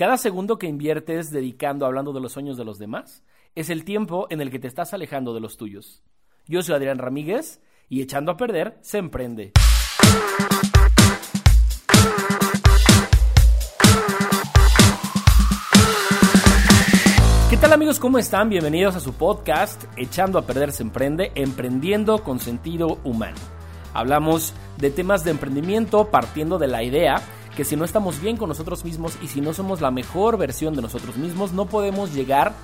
[0.00, 3.22] Cada segundo que inviertes dedicando hablando de los sueños de los demás
[3.54, 6.02] es el tiempo en el que te estás alejando de los tuyos.
[6.46, 9.52] Yo soy Adrián Ramírez y echando a perder se emprende.
[17.50, 18.00] ¿Qué tal amigos?
[18.00, 18.48] ¿Cómo están?
[18.48, 23.36] Bienvenidos a su podcast Echando a perder se emprende, emprendiendo con sentido humano.
[23.92, 27.20] Hablamos de temas de emprendimiento partiendo de la idea
[27.56, 30.74] que si no estamos bien con nosotros mismos y si no somos la mejor versión
[30.74, 32.54] de nosotros mismos, no podemos llegar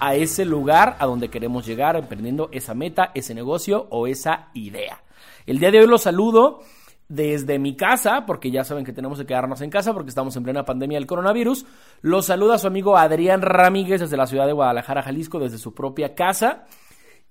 [0.00, 5.02] a ese lugar a donde queremos llegar emprendiendo esa meta, ese negocio o esa idea.
[5.46, 6.60] El día de hoy los saludo
[7.08, 10.44] desde mi casa, porque ya saben que tenemos que quedarnos en casa porque estamos en
[10.44, 11.66] plena pandemia del coronavirus.
[12.02, 16.14] Los saluda su amigo Adrián Ramírez desde la ciudad de Guadalajara, Jalisco, desde su propia
[16.14, 16.66] casa.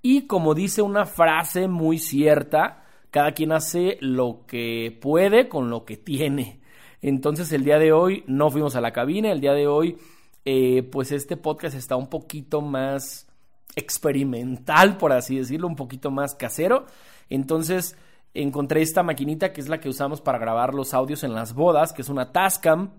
[0.02, 5.86] Y como dice una frase muy cierta, cada quien hace lo que puede con lo
[5.86, 6.57] que tiene.
[7.02, 9.98] Entonces el día de hoy no fuimos a la cabina, el día de hoy
[10.46, 13.28] eh, pues este podcast está un poquito más
[13.76, 16.86] experimental, por así decirlo, un poquito más casero.
[17.30, 17.98] Entonces
[18.34, 21.94] encontré esta maquinita que es la que usamos para grabar los audios en las bodas,
[21.94, 22.92] que es una Tascam,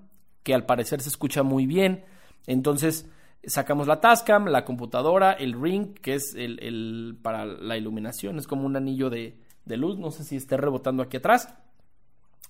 [0.42, 2.05] que al parecer se escucha muy bien.
[2.47, 3.09] Entonces
[3.44, 8.67] sacamos la Tascam, la computadora, el Ring, que es el, para la iluminación, es como
[8.67, 11.55] un anillo de, de luz, no sé si esté rebotando aquí atrás.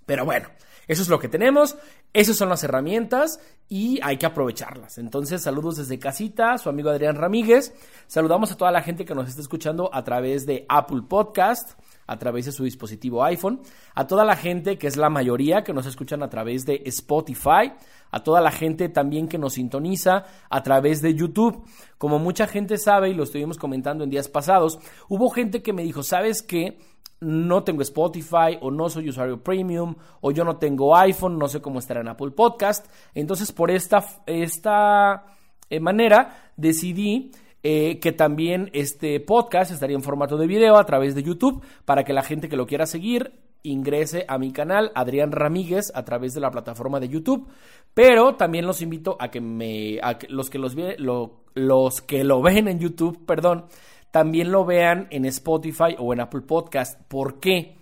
[0.09, 0.49] Pero bueno,
[0.87, 1.77] eso es lo que tenemos,
[2.15, 4.97] esas son las herramientas y hay que aprovecharlas.
[4.97, 7.75] Entonces, saludos desde casita, su amigo Adrián Ramírez.
[8.07, 12.19] Saludamos a toda la gente que nos está escuchando a través de Apple Podcast, a
[12.19, 13.61] través de su dispositivo iPhone,
[13.95, 17.75] a toda la gente que es la mayoría que nos escuchan a través de Spotify,
[18.11, 21.65] a toda la gente también que nos sintoniza a través de YouTube.
[21.99, 24.79] Como mucha gente sabe y lo estuvimos comentando en días pasados,
[25.11, 26.79] hubo gente que me dijo, ¿sabes qué?
[27.21, 31.61] No tengo Spotify o no soy usuario premium o yo no tengo iPhone, no sé
[31.61, 32.87] cómo estará en Apple Podcast.
[33.15, 35.27] Entonces por esta, esta
[35.69, 41.15] eh, manera decidí eh, que también este podcast estaría en formato de video a través
[41.15, 43.33] de YouTube para que la gente que lo quiera seguir
[43.65, 47.49] ingrese a mi canal Adrián Ramírez a través de la plataforma de YouTube.
[47.95, 50.77] Pero también los invito a que me a que los que los,
[51.55, 53.65] los que lo ven en YouTube, perdón,
[54.11, 57.01] también lo vean en Spotify o en Apple Podcast.
[57.09, 57.79] ¿Por qué?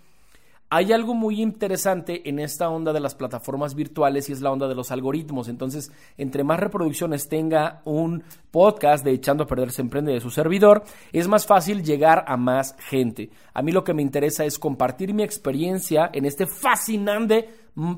[0.69, 4.67] Hay algo muy interesante en esta onda de las plataformas virtuales y es la onda
[4.67, 5.47] de los algoritmos.
[5.47, 8.21] Entonces, entre más reproducciones tenga un
[8.51, 10.83] podcast de Echando a Perderse Emprende de su servidor,
[11.13, 13.29] es más fácil llegar a más gente.
[13.53, 17.49] A mí lo que me interesa es compartir mi experiencia en este fascinante,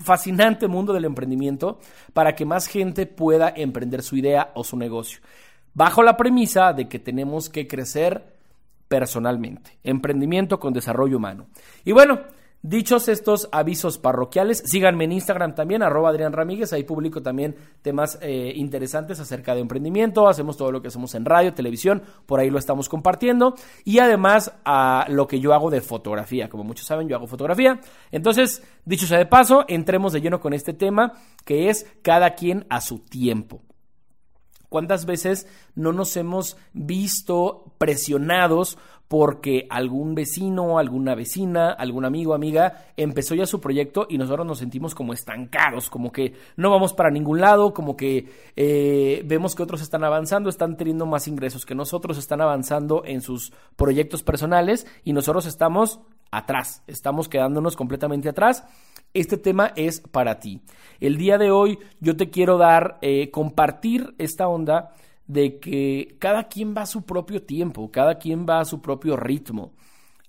[0.01, 1.79] fascinante mundo del emprendimiento
[2.13, 5.21] para que más gente pueda emprender su idea o su negocio
[5.79, 8.35] bajo la premisa de que tenemos que crecer
[8.89, 9.77] personalmente.
[9.81, 11.47] Emprendimiento con desarrollo humano.
[11.85, 12.19] Y bueno,
[12.61, 18.19] dichos estos avisos parroquiales, síganme en Instagram también, arroba Adrián Ramírez, ahí publico también temas
[18.21, 22.49] eh, interesantes acerca de emprendimiento, hacemos todo lo que hacemos en radio, televisión, por ahí
[22.49, 27.07] lo estamos compartiendo, y además a lo que yo hago de fotografía, como muchos saben,
[27.07, 27.79] yo hago fotografía.
[28.11, 31.13] Entonces, dicho sea de paso, entremos de lleno con este tema,
[31.45, 33.61] que es cada quien a su tiempo.
[34.69, 38.77] ¿Cuántas veces no nos hemos visto presionados
[39.09, 44.59] porque algún vecino, alguna vecina, algún amigo, amiga empezó ya su proyecto y nosotros nos
[44.59, 49.63] sentimos como estancados, como que no vamos para ningún lado, como que eh, vemos que
[49.63, 54.85] otros están avanzando, están teniendo más ingresos que nosotros, están avanzando en sus proyectos personales
[55.03, 58.63] y nosotros estamos atrás, estamos quedándonos completamente atrás.
[59.13, 60.61] Este tema es para ti.
[60.99, 64.93] El día de hoy yo te quiero dar, eh, compartir esta onda
[65.25, 69.17] de que cada quien va a su propio tiempo, cada quien va a su propio
[69.17, 69.73] ritmo.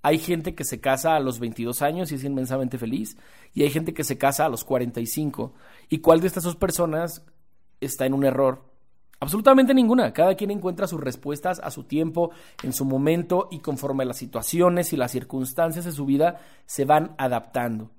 [0.02, 3.18] Hay gente que se casa a los 22 años y es inmensamente feliz,
[3.52, 5.52] y hay gente que se casa a los 45.
[5.91, 7.22] ¿Y cuál de estas dos personas
[7.80, 8.64] está en un error?
[9.20, 10.14] Absolutamente ninguna.
[10.14, 12.30] Cada quien encuentra sus respuestas a su tiempo,
[12.62, 17.14] en su momento y conforme las situaciones y las circunstancias de su vida se van
[17.18, 17.91] adaptando.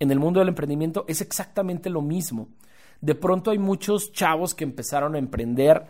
[0.00, 2.48] En el mundo del emprendimiento es exactamente lo mismo.
[3.00, 5.86] De pronto hay muchos chavos que empezaron a emprender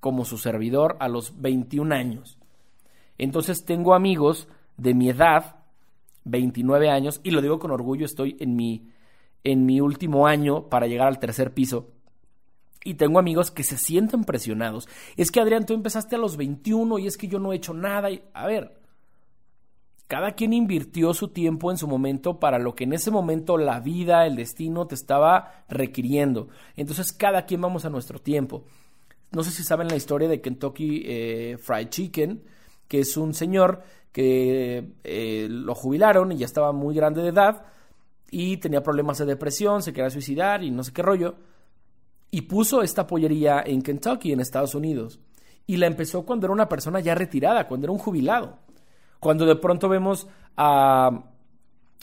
[0.00, 2.38] como su servidor a los 21 años.
[3.18, 5.56] Entonces tengo amigos de mi edad,
[6.24, 8.88] 29 años, y lo digo con orgullo, estoy en mi,
[9.44, 11.88] en mi último año para llegar al tercer piso
[12.84, 14.88] y tengo amigos que se sienten presionados.
[15.16, 17.74] Es que Adrián, tú empezaste a los 21 y es que yo no he hecho
[17.74, 18.08] nada.
[18.32, 18.78] a ver,
[20.08, 23.78] cada quien invirtió su tiempo en su momento para lo que en ese momento la
[23.78, 26.48] vida, el destino te estaba requiriendo.
[26.76, 28.64] Entonces cada quien vamos a nuestro tiempo.
[29.30, 32.42] No sé si saben la historia de Kentucky eh, Fried Chicken,
[32.88, 37.66] que es un señor que eh, lo jubilaron y ya estaba muy grande de edad
[38.30, 41.36] y tenía problemas de depresión, se quería suicidar y no sé qué rollo
[42.30, 45.20] y puso esta pollería en Kentucky, en Estados Unidos.
[45.66, 48.58] Y la empezó cuando era una persona ya retirada, cuando era un jubilado.
[49.20, 51.24] Cuando de pronto vemos a,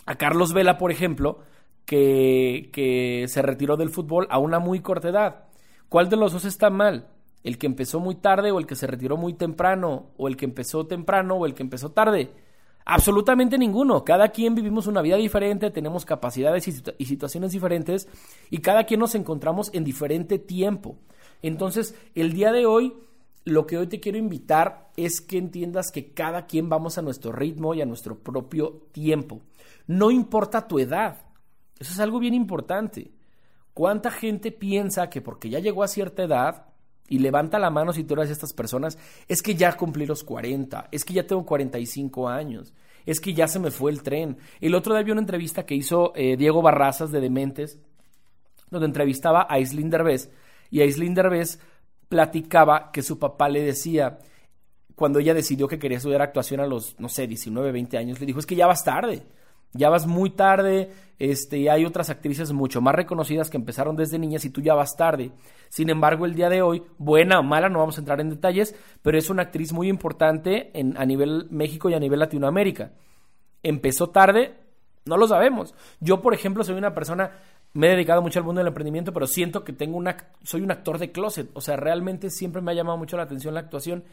[0.06, 1.40] a Carlos Vela, por ejemplo,
[1.86, 5.46] que, que se retiró del fútbol a una muy corta edad.
[5.90, 7.08] ¿Cuál de los dos está mal?
[7.44, 10.08] ¿El que empezó muy tarde o el que se retiró muy temprano?
[10.18, 12.32] ¿O el que empezó temprano o el que empezó tarde?
[12.86, 14.04] Absolutamente ninguno.
[14.04, 18.08] Cada quien vivimos una vida diferente, tenemos capacidades y, situaciones diferentes
[18.52, 20.98] y cada quien nos encontramos en diferente tiempo.
[21.42, 22.94] Entonces, el día de hoy,
[23.46, 27.32] lo que hoy te quiero invitar es que entiendas que cada quien vamos a nuestro
[27.32, 29.42] ritmo y a nuestro propio tiempo.
[29.88, 31.22] No importa tu edad.
[31.80, 33.12] Eso es algo bien importante.
[33.74, 36.66] ¿Cuánta gente piensa que porque ya llegó a cierta edad
[37.08, 38.98] y levanta la mano si tú eres de estas personas,
[39.28, 42.74] es que ya cumplí los 40, es que ya tengo 45 años,
[43.06, 44.38] es que ya se me fue el tren.
[44.60, 47.80] El otro día vi una entrevista que hizo eh, Diego Barrazas de Dementes,
[48.72, 50.32] donde entrevistaba a Islín Derbez,
[50.72, 51.60] y a Islín Derbez
[52.08, 54.20] platicaba que su papá le decía,
[54.96, 58.26] cuando ella decidió que quería estudiar actuación a los, no sé, 19, 20 años, le
[58.26, 59.26] dijo, es que ya vas tarde
[59.76, 64.46] ya vas muy tarde, este, hay otras actrices mucho más reconocidas que empezaron desde niñas
[64.46, 65.32] y tú ya vas tarde.
[65.70, 68.76] Sin embargo, el día de hoy, buena o mala, no vamos a entrar en detalles,
[69.02, 72.94] pero es una actriz muy importante en, a nivel México y a nivel Latinoamérica.
[73.64, 74.56] ¿Empezó tarde?
[75.06, 75.76] No lo sabemos.
[76.00, 77.32] Yo, por ejemplo, soy una persona,
[77.76, 80.72] me he dedicado mucho al mundo del emprendimiento, pero siento que tengo una, soy un
[80.72, 81.50] actor de closet.
[81.54, 84.06] O sea, realmente siempre me ha llamado mucho la atención la actuación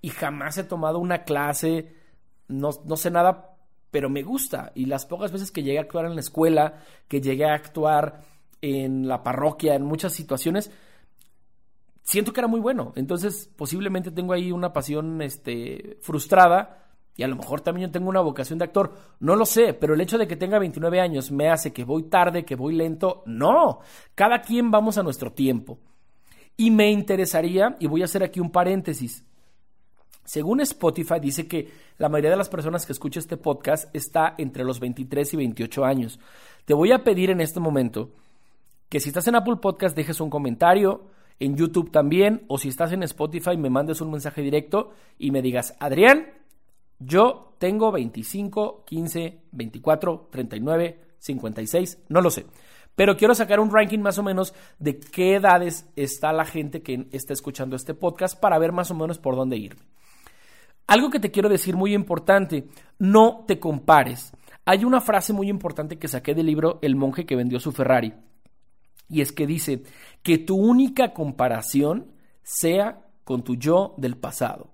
[0.00, 1.92] y jamás he tomado una clase,
[2.46, 3.56] no, no sé nada
[3.90, 4.70] pero me gusta.
[4.76, 8.20] Y las pocas veces que llegué a actuar en la escuela, que llegué a actuar
[8.62, 10.70] en la parroquia, en muchas situaciones,
[12.02, 12.92] siento que era muy bueno.
[12.94, 18.08] Entonces, posiblemente tengo ahí una pasión este, frustrada y a lo mejor también yo tengo
[18.08, 18.92] una vocación de actor.
[19.20, 22.04] No lo sé, pero el hecho de que tenga 29 años me hace que voy
[22.04, 23.22] tarde, que voy lento.
[23.26, 23.80] No,
[24.14, 25.78] cada quien vamos a nuestro tiempo.
[26.56, 29.24] Y me interesaría, y voy a hacer aquí un paréntesis,
[30.24, 34.64] según Spotify, dice que la mayoría de las personas que escuchan este podcast está entre
[34.64, 36.20] los 23 y 28 años.
[36.64, 38.12] Te voy a pedir en este momento
[38.88, 41.08] que si estás en Apple Podcast dejes un comentario,
[41.40, 45.42] en YouTube también, o si estás en Spotify me mandes un mensaje directo y me
[45.42, 46.26] digas, Adrián,
[47.00, 52.46] yo tengo 25, 15, 24, 39, 56, no lo sé.
[52.94, 57.08] Pero quiero sacar un ranking más o menos de qué edades está la gente que
[57.12, 59.82] está escuchando este podcast para ver más o menos por dónde irme.
[60.86, 62.68] Algo que te quiero decir muy importante,
[62.98, 64.32] no te compares.
[64.66, 68.12] Hay una frase muy importante que saqué del libro El monje que vendió su Ferrari.
[69.08, 69.82] Y es que dice
[70.22, 72.12] que tu única comparación
[72.42, 74.69] sea con tu yo del pasado.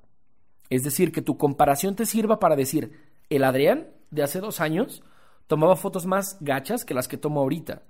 [0.71, 2.99] Es decir, que tu comparación te sirva para decir,
[3.31, 5.03] el Adrián de hace dos años
[5.47, 7.83] tomaba fotos más gachas que las que tomo ahorita.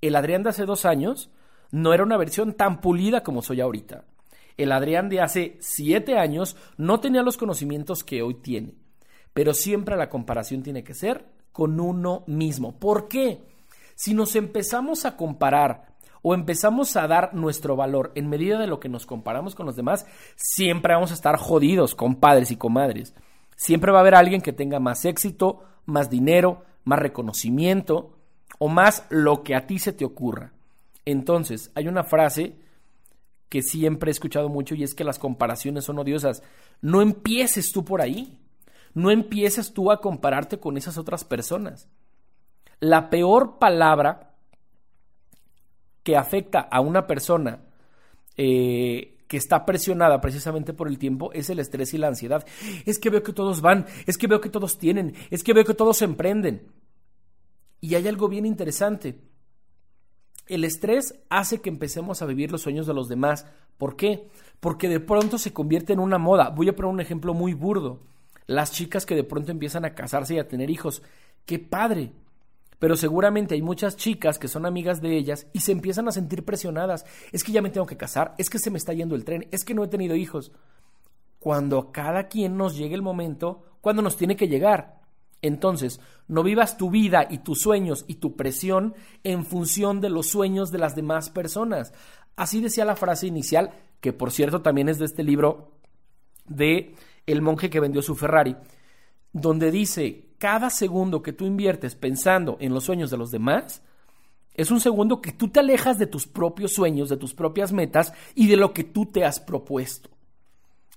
[0.00, 1.30] El Adrián de hace dos años
[1.70, 4.04] no era una versión tan pulida como soy ahorita.
[4.56, 8.74] El Adrián de hace siete años no tenía los conocimientos que hoy tiene.
[9.32, 12.78] Pero siempre la comparación tiene que ser con uno mismo.
[12.78, 13.42] ¿Por qué?
[13.94, 15.89] Si nos empezamos a comparar
[16.22, 19.76] o empezamos a dar nuestro valor en medida de lo que nos comparamos con los
[19.76, 20.06] demás,
[20.36, 23.14] siempre vamos a estar jodidos, compadres y comadres.
[23.56, 28.16] Siempre va a haber alguien que tenga más éxito, más dinero, más reconocimiento
[28.58, 30.52] o más lo que a ti se te ocurra.
[31.04, 32.56] Entonces, hay una frase
[33.48, 36.42] que siempre he escuchado mucho y es que las comparaciones son odiosas.
[36.80, 38.38] No empieces tú por ahí.
[38.94, 41.88] No empieces tú a compararte con esas otras personas.
[42.80, 44.29] La peor palabra
[46.02, 47.60] que afecta a una persona
[48.36, 52.44] eh, que está presionada precisamente por el tiempo es el estrés y la ansiedad.
[52.84, 55.64] Es que veo que todos van, es que veo que todos tienen, es que veo
[55.64, 56.66] que todos emprenden.
[57.80, 59.20] Y hay algo bien interesante.
[60.48, 63.46] El estrés hace que empecemos a vivir los sueños de los demás.
[63.78, 64.28] ¿Por qué?
[64.58, 66.50] Porque de pronto se convierte en una moda.
[66.50, 68.00] Voy a poner un ejemplo muy burdo.
[68.46, 71.02] Las chicas que de pronto empiezan a casarse y a tener hijos.
[71.46, 72.12] ¡Qué padre!
[72.80, 76.44] Pero seguramente hay muchas chicas que son amigas de ellas y se empiezan a sentir
[76.44, 77.04] presionadas.
[77.30, 79.46] Es que ya me tengo que casar, es que se me está yendo el tren,
[79.52, 80.50] es que no he tenido hijos.
[81.38, 84.98] Cuando cada quien nos llegue el momento, cuando nos tiene que llegar.
[85.42, 88.94] Entonces, no vivas tu vida y tus sueños y tu presión
[89.24, 91.92] en función de los sueños de las demás personas.
[92.34, 95.72] Así decía la frase inicial, que por cierto también es de este libro
[96.46, 96.94] de
[97.26, 98.56] El monje que vendió su Ferrari,
[99.32, 103.82] donde dice, cada segundo que tú inviertes pensando en los sueños de los demás,
[104.54, 108.14] es un segundo que tú te alejas de tus propios sueños, de tus propias metas
[108.34, 110.08] y de lo que tú te has propuesto.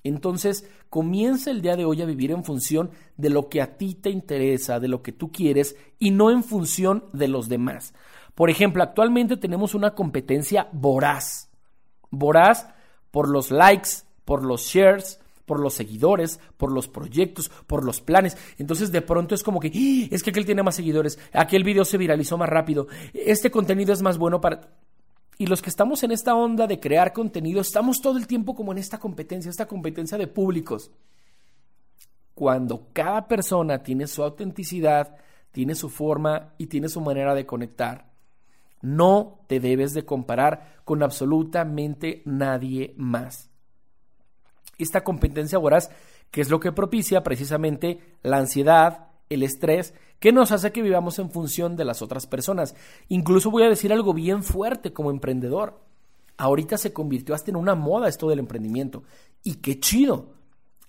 [0.01, 3.95] Entonces, comienza el día de hoy a vivir en función de lo que a ti
[3.95, 7.93] te interesa, de lo que tú quieres y no en función de los demás.
[8.35, 11.49] Por ejemplo, actualmente tenemos una competencia voraz.
[12.11, 12.69] Voraz
[13.11, 13.89] por los likes,
[14.23, 18.37] por los shares, por los seguidores, por los proyectos, por los planes.
[18.57, 20.07] Entonces de pronto es como que, ¡Ah!
[20.11, 24.01] es que aquel tiene más seguidores, aquel video se viralizó más rápido, este contenido es
[24.01, 24.69] más bueno para...
[25.37, 28.71] Y los que estamos en esta onda de crear contenido, estamos todo el tiempo como
[28.71, 30.91] en esta competencia, esta competencia de públicos.
[32.35, 35.17] Cuando cada persona tiene su autenticidad,
[35.51, 38.11] tiene su forma y tiene su manera de conectar,
[38.81, 43.52] no te debes de comparar con absolutamente nadie más
[44.77, 45.89] esta competencia voraz,
[46.31, 51.19] que es lo que propicia precisamente la ansiedad, el estrés, que nos hace que vivamos
[51.19, 52.75] en función de las otras personas.
[53.09, 55.81] Incluso voy a decir algo bien fuerte como emprendedor.
[56.37, 59.03] Ahorita se convirtió hasta en una moda esto del emprendimiento.
[59.43, 60.33] Y qué chido.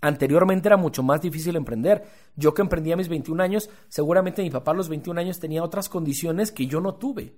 [0.01, 2.05] Anteriormente era mucho más difícil emprender.
[2.37, 5.65] Yo que emprendí a mis 21 años, seguramente mi papá a los 21 años tenía
[5.65, 7.35] otras condiciones que yo no tuve.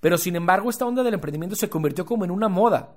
[0.00, 2.96] Pero sin embargo, esta onda del emprendimiento se convirtió como en una moda.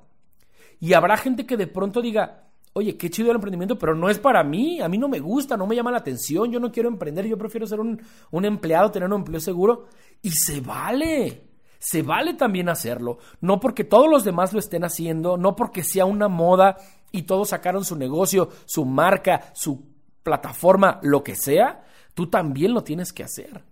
[0.79, 4.19] Y habrá gente que de pronto diga, oye, qué chido el emprendimiento, pero no es
[4.19, 6.89] para mí, a mí no me gusta, no me llama la atención, yo no quiero
[6.89, 9.87] emprender, yo prefiero ser un, un empleado, tener un empleo seguro.
[10.21, 13.17] Y se vale, se vale también hacerlo.
[13.41, 16.77] No porque todos los demás lo estén haciendo, no porque sea una moda
[17.11, 19.83] y todos sacaron su negocio, su marca, su
[20.23, 21.83] plataforma, lo que sea,
[22.13, 23.63] tú también lo tienes que hacer.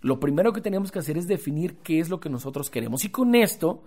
[0.00, 3.04] Lo primero que tenemos que hacer es definir qué es lo que nosotros queremos.
[3.04, 3.84] Y con esto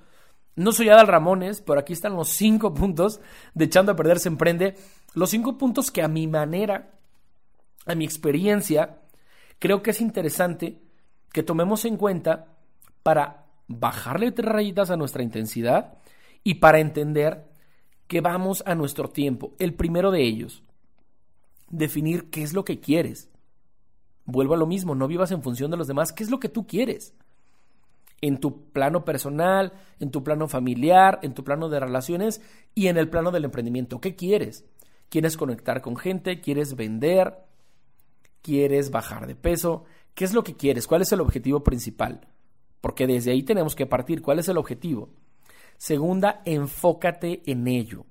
[0.60, 3.22] no soy Adal Ramones, pero aquí están los cinco puntos
[3.54, 4.75] de Echando a Perder se Emprende.
[5.13, 7.00] Los cinco puntos que a mi manera,
[7.86, 9.00] a mi experiencia,
[9.58, 10.82] creo que es interesante
[11.32, 12.58] que tomemos en cuenta
[13.04, 15.98] para bajarle tres rayitas a nuestra intensidad
[16.44, 17.50] y para entender
[18.08, 19.54] que vamos a nuestro tiempo.
[19.60, 20.63] El primero de ellos,
[21.70, 23.30] definir qué es lo que quieres.
[24.25, 26.50] Vuelvo a lo mismo, no vivas en función de los demás, ¿qué es lo que
[26.50, 27.16] tú quieres?
[28.22, 32.42] En tu plano personal, en tu plano familiar, en tu plano de relaciones
[32.76, 34.02] y en el plano del emprendimiento.
[34.02, 34.66] ¿Qué quieres?
[35.10, 36.40] ¿Quieres conectar con gente?
[36.42, 37.34] ¿Quieres vender?
[38.42, 39.86] ¿Quieres bajar de peso?
[40.14, 40.88] ¿Qué es lo que quieres?
[40.88, 42.28] ¿Cuál es el objetivo principal?
[42.82, 44.22] Porque desde ahí tenemos que partir.
[44.22, 45.10] ¿Cuál es el objetivo?
[45.78, 48.06] Segunda, enfócate en ello.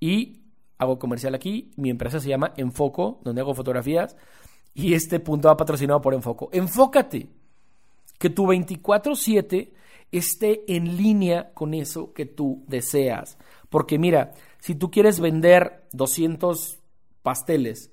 [0.00, 0.42] Y
[0.78, 1.70] hago comercial aquí.
[1.76, 4.16] Mi empresa se llama Enfoco, donde hago fotografías.
[4.74, 6.50] Y este punto va patrocinado por Enfoco.
[6.52, 7.30] Enfócate
[8.18, 9.72] que tu 24/7
[10.12, 13.38] esté en línea con eso que tú deseas.
[13.68, 16.78] Porque mira, si tú quieres vender 200
[17.22, 17.90] pasteles,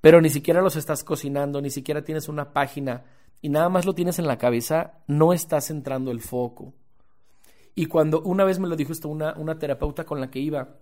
[0.00, 3.04] pero ni siquiera los estás cocinando, ni siquiera tienes una página
[3.40, 6.74] y nada más lo tienes en la cabeza, no estás centrando el foco.
[7.74, 10.76] Y cuando una vez me lo dijo esto una, una terapeuta con la que iba,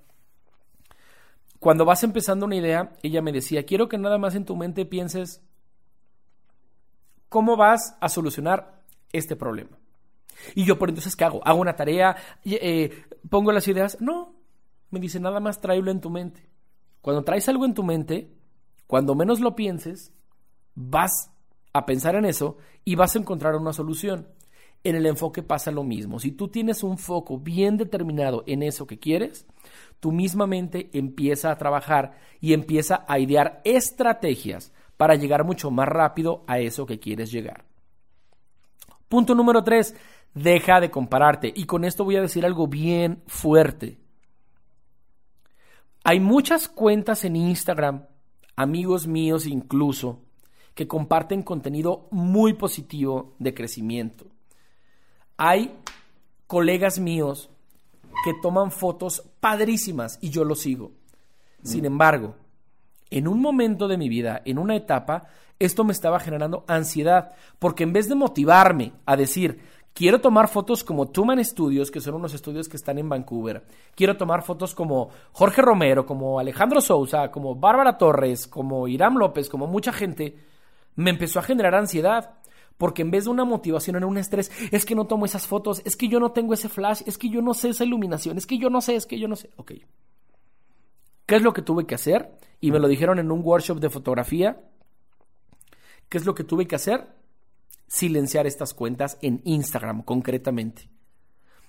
[1.59, 4.87] cuando vas empezando una idea, ella me decía, quiero que nada más en tu mente
[4.87, 5.43] pienses
[7.31, 8.83] ¿Cómo vas a solucionar
[9.13, 9.79] este problema?
[10.55, 11.41] Y yo, por entonces, ¿qué hago?
[11.45, 12.17] ¿Hago una tarea?
[12.45, 13.97] Eh, ¿Pongo las ideas?
[14.01, 14.35] No.
[14.91, 16.49] Me dice, nada más tráelo en tu mente.
[17.01, 18.35] Cuando traes algo en tu mente,
[18.89, 20.13] cuando menos lo pienses,
[20.75, 21.31] vas
[21.73, 24.27] a pensar en eso y vas a encontrar una solución.
[24.83, 26.19] En el enfoque pasa lo mismo.
[26.19, 29.47] Si tú tienes un foco bien determinado en eso que quieres,
[30.01, 35.89] tu misma mente empieza a trabajar y empieza a idear estrategias para llegar mucho más
[35.89, 37.65] rápido a eso que quieres llegar.
[39.09, 39.95] Punto número tres,
[40.35, 41.51] deja de compararte.
[41.57, 43.97] Y con esto voy a decir algo bien fuerte.
[46.05, 48.05] Hay muchas cuentas en Instagram,
[48.57, 50.21] amigos míos incluso,
[50.75, 54.27] que comparten contenido muy positivo de crecimiento.
[55.39, 55.79] Hay
[56.47, 57.49] colegas míos
[58.23, 60.93] que toman fotos padrísimas y yo lo sigo.
[61.63, 62.37] Sin embargo,
[63.11, 65.27] en un momento de mi vida, en una etapa,
[65.59, 69.61] esto me estaba generando ansiedad, porque en vez de motivarme a decir,
[69.93, 73.65] quiero tomar fotos como Tuman Studios, que son unos estudios que están en Vancouver,
[73.95, 79.49] quiero tomar fotos como Jorge Romero, como Alejandro Sousa, como Bárbara Torres, como Irán López,
[79.49, 80.37] como mucha gente,
[80.97, 82.37] me empezó a generar ansiedad.
[82.79, 85.83] Porque en vez de una motivación era un estrés, es que no tomo esas fotos,
[85.85, 88.47] es que yo no tengo ese flash, es que yo no sé esa iluminación, es
[88.47, 89.51] que yo no sé, es que yo no sé.
[89.57, 89.73] Ok.
[91.31, 92.29] ¿Qué es lo que tuve que hacer?
[92.61, 94.65] Y me lo dijeron en un workshop de fotografía.
[96.09, 97.07] ¿Qué es lo que tuve que hacer?
[97.87, 100.91] Silenciar estas cuentas en Instagram, concretamente.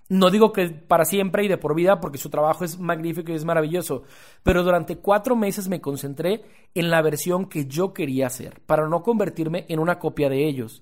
[0.09, 3.35] No digo que para siempre y de por vida, porque su trabajo es magnífico y
[3.35, 4.01] es maravilloso,
[4.41, 9.03] pero durante cuatro meses me concentré en la versión que yo quería hacer, para no
[9.03, 10.81] convertirme en una copia de ellos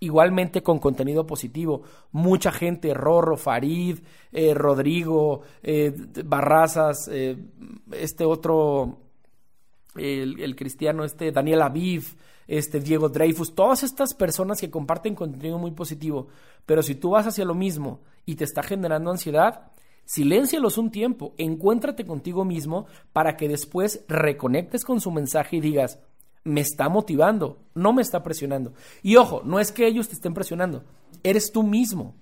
[0.00, 1.82] igualmente con contenido positivo.
[2.12, 3.98] Mucha gente, Rorro, Farid,
[4.32, 7.36] eh, Rodrigo, eh, Barrazas, eh,
[7.92, 8.98] este otro
[9.96, 12.16] el, cristiano este Daniel Aviv,
[12.46, 16.28] este Diego Dreyfus, todas estas personas que comparten contenido muy positivo,
[16.66, 19.72] pero si tú vas hacia lo mismo y te está generando ansiedad,
[20.04, 26.00] siléncialos un tiempo, encuéntrate contigo mismo para que después reconectes con su mensaje y digas,
[26.44, 28.72] me está motivando, no me está presionando.
[29.02, 30.84] Y ojo, no es que ellos te estén presionando,
[31.22, 32.14] eres tú mismo.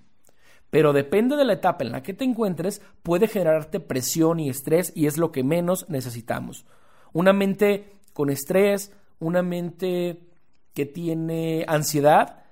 [0.70, 4.92] Pero depende de la etapa en la que te encuentres, puede generarte presión y estrés
[4.94, 6.66] y es lo que menos necesitamos.
[7.12, 10.20] Una mente con estrés, una mente
[10.74, 12.44] que tiene ansiedad,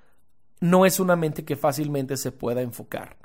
[0.59, 3.17] no es una mente que fácilmente se pueda enfocar.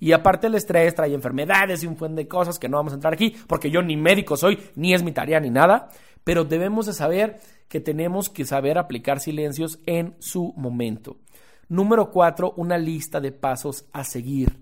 [0.00, 2.96] Y aparte el estrés trae enfermedades y un buen de cosas que no vamos a
[2.96, 5.90] entrar aquí, porque yo ni médico soy, ni es mi tarea ni nada,
[6.24, 7.38] pero debemos de saber
[7.72, 11.16] que tenemos que saber aplicar silencios en su momento.
[11.70, 14.60] Número cuatro, una lista de pasos a seguir.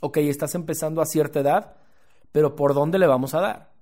[0.00, 1.74] Ok, estás empezando a cierta edad,
[2.30, 3.72] pero ¿por dónde le vamos a dar?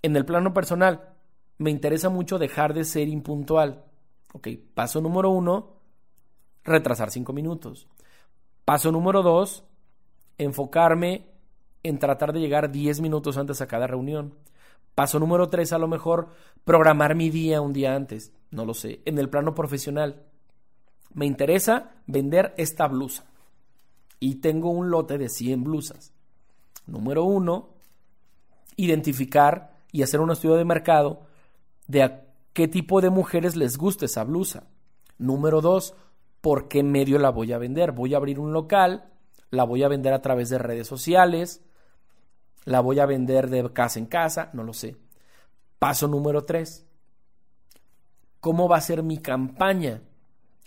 [0.00, 1.10] En el plano personal,
[1.58, 3.84] me interesa mucho dejar de ser impuntual.
[4.32, 5.74] Ok, paso número uno,
[6.64, 7.86] retrasar cinco minutos.
[8.64, 9.62] Paso número dos,
[10.38, 11.26] enfocarme
[11.82, 14.32] en tratar de llegar diez minutos antes a cada reunión.
[14.98, 16.30] Paso número tres, a lo mejor,
[16.64, 18.32] programar mi día un día antes.
[18.50, 19.00] No lo sé.
[19.04, 20.24] En el plano profesional,
[21.14, 23.24] me interesa vender esta blusa.
[24.18, 26.12] Y tengo un lote de 100 blusas.
[26.88, 27.76] Número uno,
[28.74, 31.20] identificar y hacer un estudio de mercado
[31.86, 34.66] de a qué tipo de mujeres les gusta esa blusa.
[35.16, 35.94] Número dos,
[36.40, 37.92] por qué medio la voy a vender.
[37.92, 39.12] Voy a abrir un local,
[39.50, 41.62] la voy a vender a través de redes sociales,
[42.68, 44.96] la voy a vender de casa en casa, no lo sé.
[45.78, 46.86] Paso número tres,
[48.40, 50.02] ¿cómo va a ser mi campaña?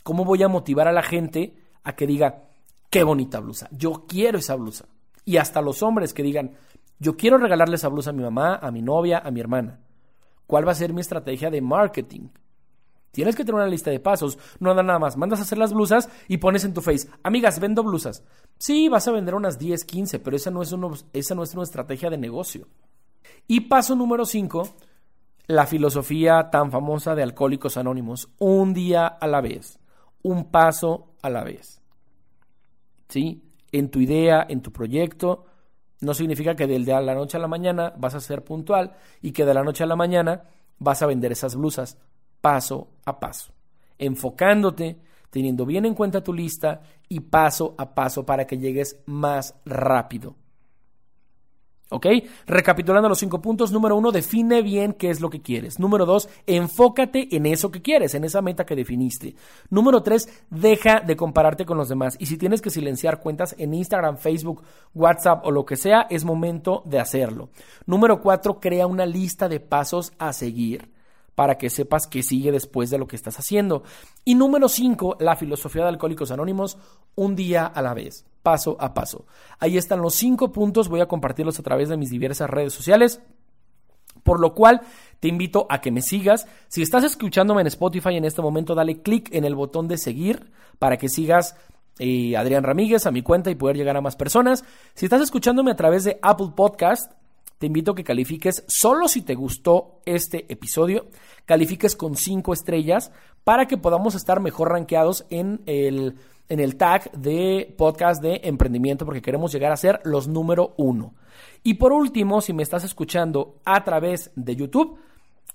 [0.03, 2.45] ¿Cómo voy a motivar a la gente a que diga,
[2.89, 4.85] qué bonita blusa, yo quiero esa blusa?
[5.25, 6.55] Y hasta los hombres que digan,
[6.97, 9.79] yo quiero regalarle esa blusa a mi mamá, a mi novia, a mi hermana.
[10.47, 12.29] ¿Cuál va a ser mi estrategia de marketing?
[13.11, 14.39] Tienes que tener una lista de pasos.
[14.59, 15.17] No da nada más.
[15.17, 18.23] Mandas a hacer las blusas y pones en tu face, amigas, vendo blusas.
[18.57, 20.73] Sí, vas a vender unas 10, 15, pero esa no es,
[21.13, 22.67] esa no es una estrategia de negocio.
[23.47, 24.75] Y paso número 5,
[25.47, 28.29] la filosofía tan famosa de Alcohólicos Anónimos.
[28.39, 29.79] Un día a la vez.
[30.23, 31.81] Un paso a la vez.
[33.09, 33.43] ¿Sí?
[33.73, 35.45] En tu idea, en tu proyecto,
[35.99, 39.45] no significa que de la noche a la mañana vas a ser puntual y que
[39.45, 40.43] de la noche a la mañana
[40.79, 41.97] vas a vender esas blusas
[42.41, 43.53] paso a paso,
[43.97, 44.99] enfocándote,
[45.29, 50.35] teniendo bien en cuenta tu lista y paso a paso para que llegues más rápido.
[51.93, 52.07] ¿Ok?
[52.47, 53.73] Recapitulando los cinco puntos.
[53.73, 55.77] Número uno, define bien qué es lo que quieres.
[55.77, 59.35] Número dos, enfócate en eso que quieres, en esa meta que definiste.
[59.69, 62.15] Número tres, deja de compararte con los demás.
[62.17, 66.23] Y si tienes que silenciar cuentas en Instagram, Facebook, WhatsApp o lo que sea, es
[66.23, 67.49] momento de hacerlo.
[67.85, 70.89] Número cuatro, crea una lista de pasos a seguir
[71.41, 73.81] para que sepas qué sigue después de lo que estás haciendo.
[74.23, 76.77] Y número 5, la filosofía de Alcohólicos Anónimos,
[77.15, 79.25] un día a la vez, paso a paso.
[79.57, 83.23] Ahí están los cinco puntos, voy a compartirlos a través de mis diversas redes sociales.
[84.21, 84.81] Por lo cual
[85.19, 86.45] te invito a que me sigas.
[86.67, 90.51] Si estás escuchándome en Spotify en este momento, dale clic en el botón de seguir
[90.77, 91.55] para que sigas
[91.97, 94.63] eh, Adrián Ramírez a mi cuenta y poder llegar a más personas.
[94.93, 97.13] Si estás escuchándome a través de Apple Podcast,
[97.61, 101.05] te invito a que califiques solo si te gustó este episodio,
[101.45, 103.11] califiques con cinco estrellas
[103.43, 106.15] para que podamos estar mejor rankeados en el,
[106.49, 111.13] en el tag de podcast de emprendimiento porque queremos llegar a ser los número uno.
[111.61, 114.97] Y por último, si me estás escuchando a través de YouTube,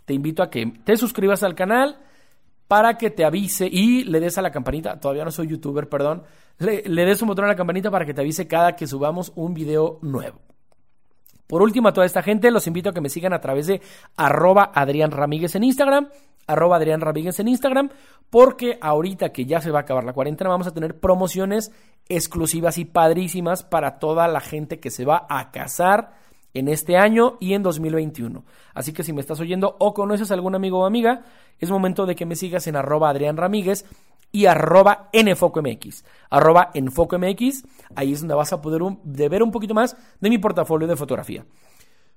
[0.04, 1.98] te invito a que te suscribas al canal
[2.68, 6.22] para que te avise y le des a la campanita, todavía no soy youtuber, perdón,
[6.58, 9.54] le des un botón a la campanita para que te avise cada que subamos un
[9.54, 10.38] video nuevo.
[11.46, 13.80] Por último, a toda esta gente, los invito a que me sigan a través de
[14.16, 16.08] arroba Adrián Ramírez en Instagram,
[16.46, 17.90] arroba Adrián Ramírez en Instagram,
[18.30, 21.72] porque ahorita que ya se va a acabar la cuarentena, vamos a tener promociones
[22.08, 26.25] exclusivas y padrísimas para toda la gente que se va a casar
[26.58, 28.44] en este año y en 2021.
[28.74, 31.22] Así que si me estás oyendo o conoces a algún amigo o amiga,
[31.58, 33.84] es momento de que me sigas en arroba Adrián Ramírez
[34.32, 36.04] y arroba enfocomx.
[36.30, 37.64] Arroba enfocomx,
[37.94, 41.44] ahí es donde vas a poder ver un poquito más de mi portafolio de fotografía.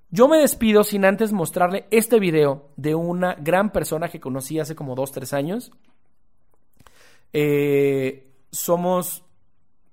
[0.09, 4.75] Yo me despido sin antes mostrarle este video de una gran persona que conocí hace
[4.75, 5.71] como 2-3 años.
[7.33, 9.23] Eh, somos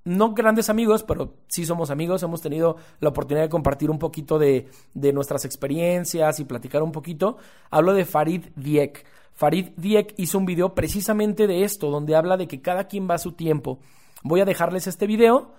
[0.07, 2.23] no grandes amigos, pero sí somos amigos.
[2.23, 6.93] Hemos tenido la oportunidad de compartir un poquito de, de nuestras experiencias y platicar un
[6.93, 7.37] poquito.
[7.71, 9.05] Hablo de Farid Diek.
[9.35, 13.17] Farid Diek hizo un video precisamente de esto, donde habla de que cada quien va
[13.17, 13.81] a su tiempo.
[14.23, 15.53] Voy a dejarles este video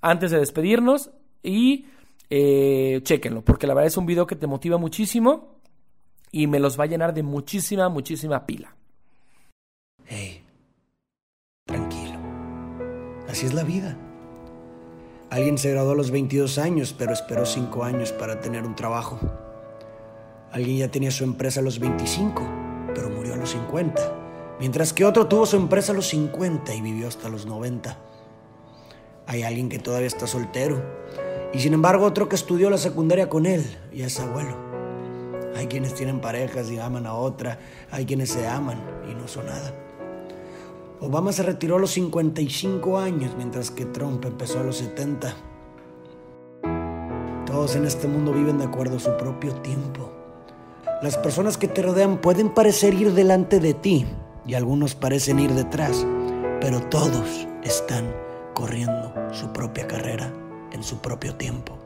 [0.00, 1.10] antes de despedirnos
[1.42, 1.86] y
[2.30, 5.58] eh, chequenlo, porque la verdad es un video que te motiva muchísimo
[6.30, 8.77] y me los va a llenar de muchísima, muchísima pila.
[13.38, 13.96] Así es la vida.
[15.30, 19.20] Alguien se graduó a los 22 años, pero esperó 5 años para tener un trabajo.
[20.50, 22.42] Alguien ya tenía su empresa a los 25,
[22.96, 24.56] pero murió a los 50.
[24.58, 27.96] Mientras que otro tuvo su empresa a los 50 y vivió hasta los 90.
[29.28, 30.82] Hay alguien que todavía está soltero.
[31.52, 34.56] Y sin embargo otro que estudió la secundaria con él y es abuelo.
[35.54, 37.60] Hay quienes tienen parejas y aman a otra.
[37.92, 39.87] Hay quienes se aman y no son nada.
[41.00, 45.32] Obama se retiró a los 55 años, mientras que Trump empezó a los 70.
[47.46, 50.10] Todos en este mundo viven de acuerdo a su propio tiempo.
[51.00, 54.06] Las personas que te rodean pueden parecer ir delante de ti
[54.44, 56.04] y algunos parecen ir detrás,
[56.60, 58.12] pero todos están
[58.52, 60.32] corriendo su propia carrera
[60.72, 61.78] en su propio tiempo.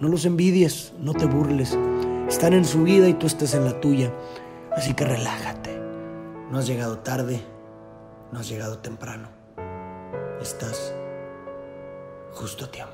[0.00, 1.78] No los envidies, no te burles.
[2.28, 4.12] Están en su vida y tú estás en la tuya.
[4.76, 5.78] Así que relájate.
[6.50, 7.53] No has llegado tarde
[8.34, 9.28] no has llegado temprano.
[10.40, 10.92] Estás
[12.32, 12.93] justo a tiempo.